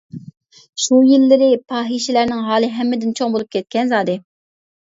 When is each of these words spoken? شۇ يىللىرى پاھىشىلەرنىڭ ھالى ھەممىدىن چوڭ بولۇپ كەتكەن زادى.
شۇ 0.85 0.97
يىللىرى 1.09 1.49
پاھىشىلەرنىڭ 1.73 2.41
ھالى 2.47 2.71
ھەممىدىن 2.79 3.15
چوڭ 3.21 3.37
بولۇپ 3.37 3.55
كەتكەن 3.59 3.93
زادى. 3.93 4.21